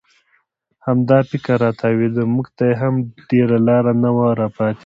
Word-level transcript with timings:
همدا 0.85 1.17
فکر 1.29 1.55
را 1.63 1.69
تاوېده، 1.79 2.23
موږ 2.35 2.47
ته 2.57 2.65
هم 2.81 2.93
ډېره 3.29 3.57
لاره 3.67 3.93
نه 4.03 4.09
وه 4.15 4.29
پاتې. 4.55 4.79